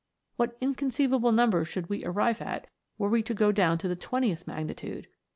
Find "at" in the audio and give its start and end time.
2.41-2.65